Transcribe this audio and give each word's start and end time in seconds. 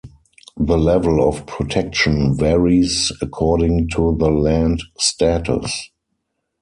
The 0.57 0.79
level 0.79 1.29
of 1.29 1.45
protection 1.45 2.35
varies 2.35 3.11
according 3.21 3.89
to 3.89 4.17
the 4.17 4.31
land 4.31 4.81
status. 4.97 5.91